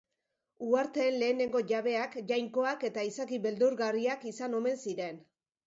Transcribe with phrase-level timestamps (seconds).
[0.67, 5.25] Uharteen lehenengo jabeak jainkoak eta izaki beldurgarriak izan omen ziren.